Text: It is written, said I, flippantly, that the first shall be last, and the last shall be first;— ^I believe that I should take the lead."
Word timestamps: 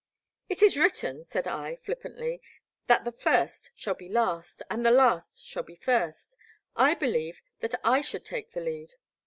It 0.49 0.63
is 0.63 0.79
written, 0.79 1.23
said 1.23 1.45
I, 1.47 1.75
flippantly, 1.75 2.41
that 2.87 3.05
the 3.05 3.11
first 3.11 3.69
shall 3.75 3.93
be 3.93 4.09
last, 4.09 4.63
and 4.67 4.83
the 4.83 4.89
last 4.89 5.45
shall 5.45 5.61
be 5.61 5.75
first;— 5.75 6.35
^I 6.75 6.99
believe 6.99 7.39
that 7.59 7.75
I 7.83 8.01
should 8.01 8.25
take 8.25 8.51
the 8.53 8.61
lead." 8.61 8.93